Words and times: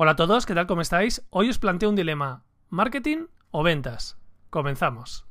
Hola 0.00 0.12
a 0.12 0.14
todos, 0.14 0.46
¿qué 0.46 0.54
tal? 0.54 0.68
¿Cómo 0.68 0.80
estáis? 0.80 1.26
Hoy 1.30 1.48
os 1.50 1.58
planteo 1.58 1.88
un 1.88 1.96
dilema, 1.96 2.44
¿marketing 2.68 3.26
o 3.50 3.64
ventas? 3.64 4.16
Comenzamos. 4.48 5.26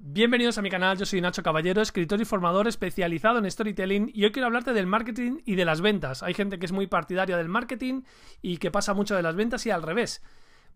Bienvenidos 0.00 0.58
a 0.58 0.62
mi 0.62 0.70
canal, 0.70 0.98
yo 0.98 1.06
soy 1.06 1.20
Nacho 1.20 1.44
Caballero, 1.44 1.80
escritor 1.80 2.20
y 2.20 2.24
formador 2.24 2.66
especializado 2.66 3.38
en 3.38 3.48
storytelling 3.48 4.10
y 4.12 4.24
hoy 4.24 4.32
quiero 4.32 4.46
hablarte 4.46 4.72
del 4.72 4.88
marketing 4.88 5.38
y 5.44 5.54
de 5.54 5.64
las 5.64 5.80
ventas. 5.80 6.24
Hay 6.24 6.34
gente 6.34 6.58
que 6.58 6.66
es 6.66 6.72
muy 6.72 6.88
partidaria 6.88 7.36
del 7.36 7.48
marketing 7.48 8.02
y 8.42 8.56
que 8.56 8.72
pasa 8.72 8.92
mucho 8.92 9.14
de 9.14 9.22
las 9.22 9.36
ventas 9.36 9.64
y 9.66 9.70
al 9.70 9.84
revés. 9.84 10.20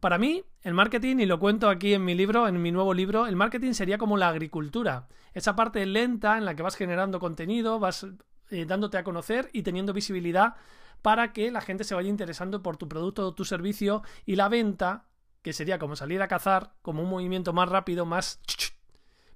Para 0.00 0.18
mí, 0.18 0.44
el 0.62 0.74
marketing, 0.74 1.16
y 1.18 1.26
lo 1.26 1.38
cuento 1.38 1.68
aquí 1.68 1.94
en 1.94 2.04
mi 2.04 2.14
libro, 2.14 2.48
en 2.48 2.60
mi 2.60 2.70
nuevo 2.70 2.92
libro, 2.92 3.26
el 3.26 3.36
marketing 3.36 3.72
sería 3.72 3.98
como 3.98 4.16
la 4.16 4.28
agricultura. 4.28 5.08
Esa 5.32 5.56
parte 5.56 5.84
lenta 5.86 6.38
en 6.38 6.44
la 6.44 6.54
que 6.54 6.62
vas 6.62 6.76
generando 6.76 7.18
contenido, 7.18 7.78
vas 7.78 8.06
eh, 8.50 8.66
dándote 8.66 8.98
a 8.98 9.04
conocer 9.04 9.48
y 9.52 9.62
teniendo 9.62 9.92
visibilidad 9.92 10.54
para 11.02 11.32
que 11.32 11.50
la 11.50 11.60
gente 11.60 11.84
se 11.84 11.94
vaya 11.94 12.08
interesando 12.08 12.62
por 12.62 12.76
tu 12.76 12.88
producto 12.88 13.26
o 13.26 13.34
tu 13.34 13.44
servicio 13.44 14.02
y 14.24 14.36
la 14.36 14.48
venta, 14.48 15.06
que 15.42 15.52
sería 15.52 15.78
como 15.78 15.96
salir 15.96 16.20
a 16.22 16.28
cazar, 16.28 16.74
como 16.82 17.02
un 17.02 17.08
movimiento 17.08 17.52
más 17.52 17.68
rápido, 17.68 18.06
más... 18.06 18.40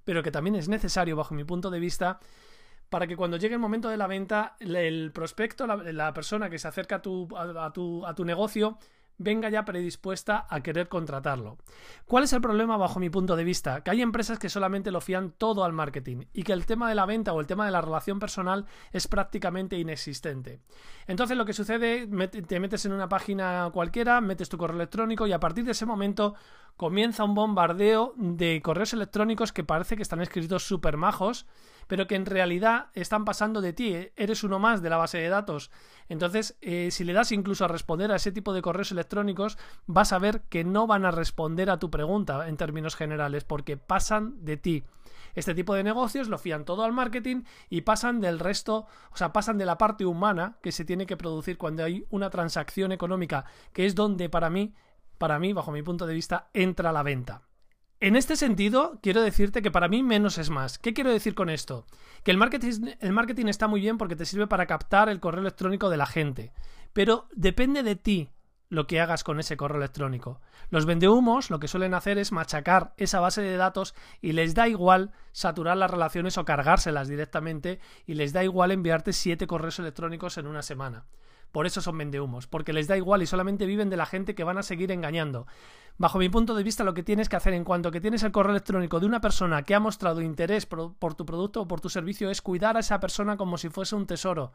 pero 0.04 0.22
que 0.22 0.30
también 0.30 0.56
es 0.56 0.68
necesario 0.68 1.16
bajo 1.16 1.34
mi 1.34 1.44
punto 1.44 1.70
de 1.70 1.80
vista 1.80 2.20
para 2.88 3.06
que 3.06 3.16
cuando 3.16 3.36
llegue 3.36 3.54
el 3.54 3.60
momento 3.60 3.88
de 3.88 3.96
la 3.96 4.08
venta, 4.08 4.56
el 4.58 5.12
prospecto, 5.12 5.66
la, 5.66 6.12
persona 6.12 6.50
que 6.50 6.58
se 6.58 6.66
acerca 6.66 6.96
a 6.96 7.02
tu, 7.02 7.28
a 7.36 7.72
tu, 7.72 8.04
a 8.04 8.14
tu 8.14 8.24
negocio, 8.24 8.78
venga 9.20 9.50
ya 9.50 9.66
predispuesta 9.66 10.46
a 10.48 10.62
querer 10.62 10.88
contratarlo. 10.88 11.58
¿Cuál 12.06 12.24
es 12.24 12.32
el 12.32 12.40
problema 12.40 12.78
bajo 12.78 12.98
mi 12.98 13.10
punto 13.10 13.36
de 13.36 13.44
vista? 13.44 13.82
Que 13.82 13.90
hay 13.90 14.00
empresas 14.00 14.38
que 14.38 14.48
solamente 14.48 14.90
lo 14.90 15.02
fían 15.02 15.32
todo 15.32 15.62
al 15.62 15.74
marketing 15.74 16.24
y 16.32 16.42
que 16.42 16.54
el 16.54 16.64
tema 16.64 16.88
de 16.88 16.94
la 16.94 17.04
venta 17.04 17.34
o 17.34 17.40
el 17.40 17.46
tema 17.46 17.66
de 17.66 17.70
la 17.70 17.82
relación 17.82 18.18
personal 18.18 18.64
es 18.92 19.06
prácticamente 19.08 19.78
inexistente. 19.78 20.60
Entonces 21.06 21.36
lo 21.36 21.44
que 21.44 21.52
sucede, 21.52 22.06
te 22.06 22.60
metes 22.60 22.86
en 22.86 22.92
una 22.92 23.10
página 23.10 23.68
cualquiera, 23.74 24.22
metes 24.22 24.48
tu 24.48 24.56
correo 24.56 24.76
electrónico 24.76 25.26
y 25.26 25.32
a 25.32 25.40
partir 25.40 25.64
de 25.64 25.72
ese 25.72 25.84
momento 25.84 26.34
comienza 26.80 27.24
un 27.24 27.34
bombardeo 27.34 28.14
de 28.16 28.62
correos 28.62 28.94
electrónicos 28.94 29.52
que 29.52 29.62
parece 29.62 29.96
que 29.96 30.02
están 30.02 30.22
escritos 30.22 30.62
súper 30.66 30.96
majos 30.96 31.46
pero 31.88 32.06
que 32.06 32.14
en 32.14 32.24
realidad 32.24 32.86
están 32.94 33.24
pasando 33.24 33.60
de 33.60 33.72
ti. 33.72 33.92
¿eh? 33.92 34.12
Eres 34.16 34.44
uno 34.44 34.60
más 34.60 34.80
de 34.80 34.90
la 34.90 34.96
base 34.96 35.18
de 35.18 35.28
datos. 35.28 35.72
Entonces, 36.08 36.56
eh, 36.60 36.88
si 36.92 37.02
le 37.02 37.12
das 37.12 37.32
incluso 37.32 37.64
a 37.64 37.68
responder 37.68 38.12
a 38.12 38.16
ese 38.16 38.30
tipo 38.30 38.52
de 38.52 38.62
correos 38.62 38.92
electrónicos, 38.92 39.58
vas 39.86 40.12
a 40.12 40.20
ver 40.20 40.42
que 40.42 40.62
no 40.62 40.86
van 40.86 41.04
a 41.04 41.10
responder 41.10 41.68
a 41.68 41.80
tu 41.80 41.90
pregunta 41.90 42.48
en 42.48 42.56
términos 42.56 42.94
generales, 42.94 43.42
porque 43.42 43.76
pasan 43.76 44.44
de 44.44 44.56
ti. 44.56 44.84
Este 45.34 45.52
tipo 45.52 45.74
de 45.74 45.82
negocios 45.82 46.28
lo 46.28 46.38
fían 46.38 46.64
todo 46.64 46.84
al 46.84 46.92
marketing 46.92 47.42
y 47.68 47.80
pasan 47.80 48.20
del 48.20 48.38
resto, 48.38 48.86
o 49.12 49.16
sea, 49.16 49.32
pasan 49.32 49.58
de 49.58 49.66
la 49.66 49.76
parte 49.76 50.06
humana 50.06 50.58
que 50.62 50.70
se 50.70 50.84
tiene 50.84 51.06
que 51.06 51.16
producir 51.16 51.58
cuando 51.58 51.82
hay 51.82 52.06
una 52.10 52.30
transacción 52.30 52.92
económica, 52.92 53.46
que 53.72 53.84
es 53.84 53.96
donde 53.96 54.28
para 54.28 54.48
mí, 54.48 54.74
para 55.20 55.38
mí, 55.38 55.52
bajo 55.52 55.70
mi 55.70 55.82
punto 55.82 56.06
de 56.06 56.14
vista, 56.14 56.48
entra 56.54 56.92
la 56.92 57.02
venta. 57.02 57.42
En 58.00 58.16
este 58.16 58.36
sentido, 58.36 58.98
quiero 59.02 59.20
decirte 59.20 59.60
que 59.60 59.70
para 59.70 59.86
mí 59.86 60.02
menos 60.02 60.38
es 60.38 60.48
más. 60.48 60.78
¿Qué 60.78 60.94
quiero 60.94 61.12
decir 61.12 61.34
con 61.34 61.50
esto? 61.50 61.84
Que 62.24 62.30
el 62.30 62.38
marketing, 62.38 62.94
el 62.98 63.12
marketing 63.12 63.44
está 63.46 63.68
muy 63.68 63.82
bien 63.82 63.98
porque 63.98 64.16
te 64.16 64.24
sirve 64.24 64.46
para 64.46 64.64
captar 64.64 65.10
el 65.10 65.20
correo 65.20 65.42
electrónico 65.42 65.90
de 65.90 65.98
la 65.98 66.06
gente, 66.06 66.54
pero 66.94 67.28
depende 67.32 67.82
de 67.82 67.96
ti 67.96 68.30
lo 68.70 68.86
que 68.86 68.98
hagas 68.98 69.22
con 69.22 69.38
ese 69.38 69.58
correo 69.58 69.76
electrónico. 69.76 70.40
Los 70.70 70.86
vendehumos 70.86 71.50
lo 71.50 71.60
que 71.60 71.68
suelen 71.68 71.92
hacer 71.92 72.16
es 72.16 72.32
machacar 72.32 72.94
esa 72.96 73.20
base 73.20 73.42
de 73.42 73.58
datos 73.58 73.94
y 74.22 74.32
les 74.32 74.54
da 74.54 74.68
igual 74.68 75.12
saturar 75.32 75.76
las 75.76 75.90
relaciones 75.90 76.38
o 76.38 76.46
cargárselas 76.46 77.08
directamente 77.08 77.78
y 78.06 78.14
les 78.14 78.32
da 78.32 78.42
igual 78.42 78.70
enviarte 78.70 79.12
siete 79.12 79.46
correos 79.46 79.78
electrónicos 79.80 80.38
en 80.38 80.46
una 80.46 80.62
semana. 80.62 81.04
Por 81.52 81.66
eso 81.66 81.80
son 81.80 81.98
vendehumos, 81.98 82.46
porque 82.46 82.72
les 82.72 82.86
da 82.86 82.96
igual 82.96 83.22
y 83.22 83.26
solamente 83.26 83.66
viven 83.66 83.90
de 83.90 83.96
la 83.96 84.06
gente 84.06 84.34
que 84.34 84.44
van 84.44 84.58
a 84.58 84.62
seguir 84.62 84.92
engañando. 84.92 85.46
Bajo 85.98 86.18
mi 86.18 86.28
punto 86.28 86.54
de 86.54 86.62
vista, 86.62 86.84
lo 86.84 86.94
que 86.94 87.02
tienes 87.02 87.28
que 87.28 87.36
hacer 87.36 87.52
en 87.52 87.64
cuanto 87.64 87.90
que 87.90 88.00
tienes 88.00 88.22
el 88.22 88.32
correo 88.32 88.52
electrónico 88.52 89.00
de 89.00 89.06
una 89.06 89.20
persona 89.20 89.62
que 89.62 89.74
ha 89.74 89.80
mostrado 89.80 90.22
interés 90.22 90.64
por, 90.64 91.14
tu 91.14 91.26
producto 91.26 91.62
o 91.62 91.68
por 91.68 91.80
tu 91.80 91.90
servicio 91.90 92.30
es 92.30 92.40
cuidar 92.40 92.76
a 92.76 92.80
esa 92.80 93.00
persona 93.00 93.36
como 93.36 93.58
si 93.58 93.68
fuese 93.68 93.96
un 93.96 94.06
tesoro 94.06 94.52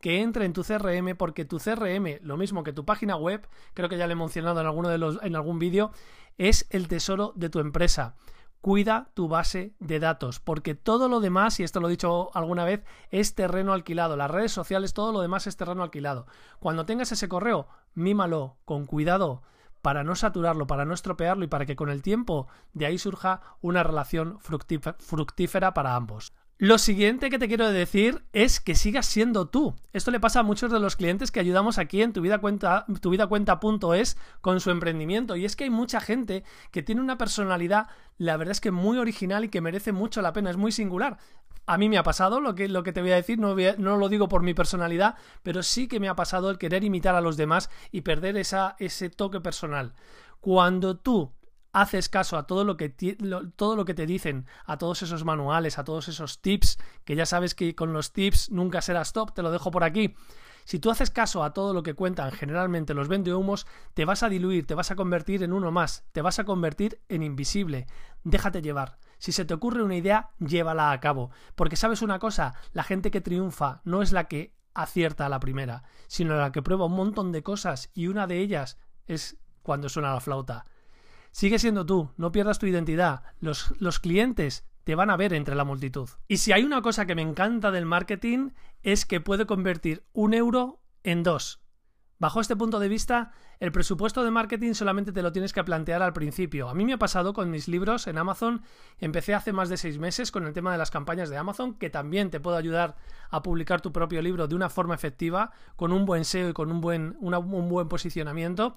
que 0.00 0.20
entre 0.20 0.44
en 0.44 0.52
tu 0.52 0.64
CRM 0.64 1.16
porque 1.16 1.44
tu 1.44 1.58
CRM, 1.58 2.18
lo 2.22 2.36
mismo 2.36 2.64
que 2.64 2.72
tu 2.72 2.84
página 2.84 3.14
web, 3.14 3.46
creo 3.72 3.88
que 3.88 3.96
ya 3.96 4.08
le 4.08 4.14
he 4.14 4.16
mencionado 4.16 4.60
en 4.60 4.66
alguno 4.66 4.88
de 4.88 4.98
los 4.98 5.22
en 5.22 5.36
algún 5.36 5.60
vídeo, 5.60 5.92
es 6.38 6.66
el 6.70 6.88
tesoro 6.88 7.32
de 7.36 7.48
tu 7.48 7.60
empresa 7.60 8.16
cuida 8.62 9.10
tu 9.12 9.28
base 9.28 9.74
de 9.80 9.98
datos, 9.98 10.40
porque 10.40 10.74
todo 10.74 11.08
lo 11.08 11.20
demás, 11.20 11.60
y 11.60 11.64
esto 11.64 11.80
lo 11.80 11.88
he 11.88 11.90
dicho 11.90 12.30
alguna 12.32 12.64
vez, 12.64 12.84
es 13.10 13.34
terreno 13.34 13.72
alquilado. 13.74 14.16
Las 14.16 14.30
redes 14.30 14.52
sociales, 14.52 14.94
todo 14.94 15.12
lo 15.12 15.20
demás 15.20 15.46
es 15.46 15.56
terreno 15.56 15.82
alquilado. 15.82 16.26
Cuando 16.60 16.86
tengas 16.86 17.12
ese 17.12 17.28
correo, 17.28 17.66
mímalo 17.94 18.56
con 18.64 18.86
cuidado 18.86 19.42
para 19.82 20.04
no 20.04 20.14
saturarlo, 20.14 20.68
para 20.68 20.84
no 20.84 20.94
estropearlo 20.94 21.44
y 21.44 21.48
para 21.48 21.66
que 21.66 21.74
con 21.74 21.90
el 21.90 22.02
tiempo 22.02 22.46
de 22.72 22.86
ahí 22.86 22.98
surja 22.98 23.42
una 23.60 23.82
relación 23.82 24.38
fructífera 24.40 25.74
para 25.74 25.96
ambos. 25.96 26.32
Lo 26.62 26.78
siguiente 26.78 27.28
que 27.28 27.40
te 27.40 27.48
quiero 27.48 27.72
decir 27.72 28.22
es 28.32 28.60
que 28.60 28.76
sigas 28.76 29.06
siendo 29.06 29.48
tú. 29.48 29.74
Esto 29.92 30.12
le 30.12 30.20
pasa 30.20 30.38
a 30.38 30.42
muchos 30.44 30.70
de 30.70 30.78
los 30.78 30.94
clientes 30.94 31.32
que 31.32 31.40
ayudamos 31.40 31.76
aquí 31.76 32.02
en 32.02 32.12
tu 32.12 32.20
vida 32.20 32.38
cuenta, 32.38 32.86
con 34.40 34.60
su 34.60 34.70
emprendimiento. 34.70 35.34
Y 35.34 35.44
es 35.44 35.56
que 35.56 35.64
hay 35.64 35.70
mucha 35.70 36.00
gente 36.00 36.44
que 36.70 36.84
tiene 36.84 37.00
una 37.00 37.18
personalidad, 37.18 37.88
la 38.16 38.36
verdad 38.36 38.52
es 38.52 38.60
que 38.60 38.70
muy 38.70 38.96
original 38.98 39.42
y 39.42 39.48
que 39.48 39.60
merece 39.60 39.90
mucho 39.90 40.22
la 40.22 40.32
pena, 40.32 40.50
es 40.50 40.56
muy 40.56 40.70
singular. 40.70 41.18
A 41.66 41.78
mí 41.78 41.88
me 41.88 41.98
ha 41.98 42.04
pasado 42.04 42.40
lo 42.40 42.54
que, 42.54 42.68
lo 42.68 42.84
que 42.84 42.92
te 42.92 43.02
voy 43.02 43.10
a 43.10 43.16
decir, 43.16 43.40
no, 43.40 43.56
no, 43.78 43.96
lo 43.96 44.08
digo 44.08 44.28
por 44.28 44.44
mi 44.44 44.54
personalidad, 44.54 45.16
pero 45.42 45.64
sí 45.64 45.88
que 45.88 45.98
me 45.98 46.08
ha 46.08 46.14
pasado 46.14 46.48
el 46.48 46.58
querer 46.58 46.84
imitar 46.84 47.16
a 47.16 47.20
los 47.20 47.36
demás 47.36 47.70
y 47.90 48.02
perder 48.02 48.36
esa, 48.36 48.76
ese 48.78 49.10
toque 49.10 49.40
personal. 49.40 49.94
Cuando 50.40 50.96
tú 50.96 51.32
haces 51.72 52.08
caso 52.08 52.36
a 52.36 52.46
todo 52.46 52.64
lo, 52.64 52.76
que 52.76 52.90
todo 53.56 53.76
lo 53.76 53.84
que 53.84 53.94
te 53.94 54.06
dicen, 54.06 54.46
a 54.66 54.78
todos 54.78 55.02
esos 55.02 55.24
manuales, 55.24 55.78
a 55.78 55.84
todos 55.84 56.08
esos 56.08 56.40
tips, 56.40 56.78
que 57.04 57.16
ya 57.16 57.26
sabes 57.26 57.54
que 57.54 57.74
con 57.74 57.92
los 57.92 58.12
tips 58.12 58.50
nunca 58.50 58.82
serás 58.82 59.12
top, 59.12 59.32
te 59.32 59.42
lo 59.42 59.50
dejo 59.50 59.70
por 59.70 59.84
aquí. 59.84 60.14
Si 60.64 60.78
tú 60.78 60.90
haces 60.90 61.10
caso 61.10 61.42
a 61.42 61.52
todo 61.52 61.74
lo 61.74 61.82
que 61.82 61.94
cuentan 61.94 62.30
generalmente 62.30 62.94
los 62.94 63.08
vendehumos, 63.08 63.66
te 63.94 64.04
vas 64.04 64.22
a 64.22 64.28
diluir, 64.28 64.66
te 64.66 64.74
vas 64.74 64.90
a 64.90 64.96
convertir 64.96 65.42
en 65.42 65.52
uno 65.52 65.72
más, 65.72 66.04
te 66.12 66.22
vas 66.22 66.38
a 66.38 66.44
convertir 66.44 67.00
en 67.08 67.22
invisible. 67.22 67.86
Déjate 68.22 68.62
llevar. 68.62 68.98
Si 69.18 69.32
se 69.32 69.44
te 69.44 69.54
ocurre 69.54 69.82
una 69.82 69.96
idea, 69.96 70.30
llévala 70.38 70.92
a 70.92 71.00
cabo. 71.00 71.30
Porque 71.56 71.76
sabes 71.76 72.02
una 72.02 72.18
cosa, 72.18 72.54
la 72.72 72.84
gente 72.84 73.10
que 73.10 73.20
triunfa 73.20 73.80
no 73.84 74.02
es 74.02 74.12
la 74.12 74.28
que 74.28 74.54
acierta 74.74 75.26
a 75.26 75.28
la 75.28 75.40
primera, 75.40 75.82
sino 76.06 76.36
la 76.36 76.52
que 76.52 76.62
prueba 76.62 76.86
un 76.86 76.96
montón 76.96 77.32
de 77.32 77.42
cosas 77.42 77.90
y 77.94 78.06
una 78.06 78.26
de 78.26 78.38
ellas 78.38 78.78
es 79.06 79.36
cuando 79.62 79.88
suena 79.88 80.14
la 80.14 80.20
flauta. 80.20 80.64
Sigue 81.32 81.58
siendo 81.58 81.84
tú, 81.84 82.10
no 82.16 82.30
pierdas 82.30 82.58
tu 82.58 82.66
identidad. 82.66 83.22
Los, 83.40 83.74
los 83.80 83.98
clientes 83.98 84.64
te 84.84 84.94
van 84.94 85.10
a 85.10 85.16
ver 85.16 85.32
entre 85.32 85.54
la 85.54 85.64
multitud. 85.64 86.08
Y 86.28 86.36
si 86.36 86.52
hay 86.52 86.62
una 86.62 86.82
cosa 86.82 87.06
que 87.06 87.14
me 87.14 87.22
encanta 87.22 87.70
del 87.70 87.86
marketing 87.86 88.50
es 88.82 89.06
que 89.06 89.20
puede 89.20 89.46
convertir 89.46 90.04
un 90.12 90.34
euro 90.34 90.82
en 91.02 91.22
dos. 91.22 91.62
Bajo 92.22 92.40
este 92.40 92.54
punto 92.54 92.78
de 92.78 92.88
vista, 92.88 93.32
el 93.58 93.72
presupuesto 93.72 94.22
de 94.22 94.30
marketing 94.30 94.74
solamente 94.74 95.10
te 95.10 95.22
lo 95.22 95.32
tienes 95.32 95.52
que 95.52 95.64
plantear 95.64 96.02
al 96.02 96.12
principio. 96.12 96.68
A 96.68 96.74
mí 96.74 96.84
me 96.84 96.92
ha 96.92 96.98
pasado 96.98 97.32
con 97.32 97.50
mis 97.50 97.66
libros 97.66 98.06
en 98.06 98.16
Amazon. 98.16 98.62
Empecé 99.00 99.34
hace 99.34 99.52
más 99.52 99.68
de 99.68 99.76
seis 99.76 99.98
meses 99.98 100.30
con 100.30 100.46
el 100.46 100.52
tema 100.52 100.70
de 100.70 100.78
las 100.78 100.92
campañas 100.92 101.30
de 101.30 101.36
Amazon, 101.36 101.74
que 101.74 101.90
también 101.90 102.30
te 102.30 102.38
puede 102.38 102.58
ayudar 102.58 102.94
a 103.28 103.42
publicar 103.42 103.80
tu 103.80 103.92
propio 103.92 104.22
libro 104.22 104.46
de 104.46 104.54
una 104.54 104.70
forma 104.70 104.94
efectiva, 104.94 105.50
con 105.74 105.90
un 105.90 106.06
buen 106.06 106.24
SEO 106.24 106.50
y 106.50 106.52
con 106.52 106.70
un 106.70 106.80
buen, 106.80 107.16
un 107.20 107.68
buen 107.68 107.88
posicionamiento. 107.88 108.76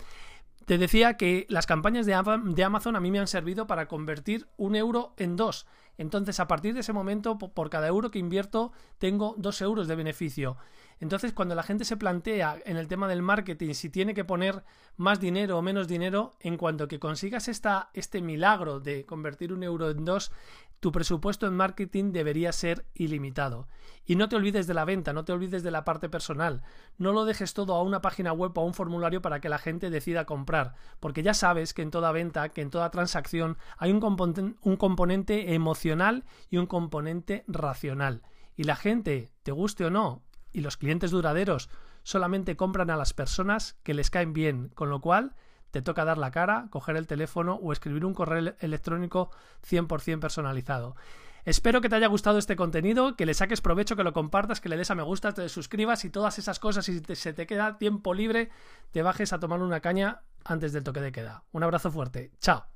Te 0.66 0.80
decía 0.80 1.16
que 1.16 1.46
las 1.48 1.68
campañas 1.68 2.08
de 2.08 2.16
Amazon 2.16 2.96
a 2.96 3.00
mí 3.00 3.12
me 3.12 3.20
han 3.20 3.28
servido 3.28 3.68
para 3.68 3.88
convertir 3.88 4.48
un 4.58 4.76
euro 4.76 5.14
en 5.18 5.36
dos. 5.36 5.68
Entonces, 5.98 6.40
a 6.40 6.48
partir 6.48 6.74
de 6.74 6.82
ese 6.82 6.92
momento, 6.92 7.38
por 7.38 7.70
cada 7.70 7.88
euro 7.88 8.12
que 8.12 8.20
invierto, 8.20 8.74
tengo 8.98 9.36
dos 9.38 9.62
euros 9.62 9.88
de 9.88 9.96
beneficio. 9.96 10.58
Entonces, 11.00 11.34
cuando 11.34 11.56
la 11.56 11.64
gente 11.64 11.86
se 11.86 11.98
plantea 11.98 12.58
en 12.66 12.78
el 12.78 12.88
tema 12.88 13.08
del 13.08 13.22
marketing 13.22 13.74
si 13.74 13.90
tiene 13.90 14.14
que 14.14 14.26
poner 14.26 14.64
más 14.98 15.20
dinero 15.20 15.58
o 15.58 15.62
menos 15.62 15.88
dinero, 15.88 16.34
en 16.40 16.58
cuanto 16.58 16.88
que 16.88 17.00
consigas 17.00 17.48
esta, 17.48 17.90
este 17.94 18.22
milagro 18.22 18.80
de 18.80 19.06
convertir 19.06 19.54
un 19.54 19.64
euro 19.64 19.90
en 19.90 20.04
dos, 20.04 20.32
tu 20.80 20.92
presupuesto 20.92 21.48
en 21.48 21.56
marketing 21.56 22.12
debería 22.12 22.52
ser 22.52 22.86
ilimitado. 22.94 23.68
Y 24.06 24.16
no 24.16 24.30
te 24.30 24.36
olvides 24.36 24.68
de 24.68 24.74
la 24.74 24.86
venta, 24.86 25.14
no 25.14 25.26
te 25.26 25.34
olvides 25.34 25.64
de 25.64 25.72
la 25.72 25.84
parte 25.84 26.10
personal. 26.10 26.62
No 26.98 27.12
lo 27.12 27.26
dejes 27.26 27.54
todo 27.54 27.76
a 27.76 27.82
una 27.82 28.02
página 28.02 28.34
web 28.34 28.52
o 28.56 28.62
a 28.62 28.66
un 28.66 28.74
formulario 28.74 29.22
para 29.22 29.40
que 29.40 29.50
la 29.50 29.58
gente 29.58 29.90
decida 29.90 30.26
comprar, 30.26 30.76
porque 31.00 31.24
ya 31.24 31.34
sabes 31.34 31.74
que 31.74 31.82
en 31.82 31.92
toda 31.92 32.12
venta, 32.12 32.50
que 32.50 32.62
en 32.62 32.70
toda 32.70 32.92
transacción 32.92 33.58
hay 33.78 33.92
un, 33.92 34.56
un 34.62 34.78
componente 34.78 35.54
emocional 35.54 36.26
y 36.50 36.58
un 36.58 36.68
componente 36.68 37.44
racional. 37.48 38.22
Y 38.56 38.64
la 38.64 38.76
gente, 38.76 39.32
te 39.44 39.52
guste 39.52 39.86
o 39.86 39.90
no, 39.90 40.24
y 40.52 40.62
los 40.62 40.78
clientes 40.78 41.12
duraderos 41.12 41.70
solamente 42.04 42.56
compran 42.56 42.90
a 42.92 42.96
las 42.96 43.14
personas 43.14 43.76
que 43.84 43.94
les 43.94 44.10
caen 44.10 44.34
bien, 44.34 44.70
con 44.70 44.90
lo 44.90 45.02
cual 45.02 45.36
te 45.76 45.82
toca 45.82 46.06
dar 46.06 46.18
la 46.18 46.32
cara, 46.32 46.68
coger 46.70 46.96
el 46.96 47.06
teléfono 47.06 47.56
o 47.56 47.74
escribir 47.74 48.06
un 48.06 48.14
correo 48.14 48.54
electrónico 48.62 49.30
100% 49.70 50.22
personalizado. 50.22 50.96
Espero 51.44 51.82
que 51.82 51.90
te 51.90 51.98
haya 51.98 52.08
gustado 52.08 52.38
este 52.38 52.56
contenido, 52.56 53.18
que 53.18 53.26
le 53.26 53.34
saques 53.34 53.60
provecho, 53.60 53.98
que 53.98 54.06
lo 54.06 54.14
compartas, 54.14 54.62
que 54.62 54.70
le 54.70 54.78
des 54.78 54.90
a 54.92 54.96
me 54.96 55.04
gusta, 55.04 55.34
te 55.34 55.50
suscribas 55.50 56.06
y 56.06 56.10
todas 56.10 56.40
esas 56.40 56.60
cosas. 56.60 56.88
Y 56.88 57.00
si 57.00 57.16
se 57.16 57.34
te 57.34 57.46
queda 57.46 57.78
tiempo 57.78 58.14
libre, 58.14 58.52
te 58.92 59.02
bajes 59.02 59.34
a 59.34 59.40
tomar 59.42 59.62
una 59.62 59.82
caña 59.82 60.22
antes 60.46 60.72
del 60.72 60.86
toque 60.86 61.02
de 61.02 61.12
queda. 61.12 61.44
Un 61.52 61.64
abrazo 61.64 61.92
fuerte. 61.92 62.32
Chao. 62.40 62.75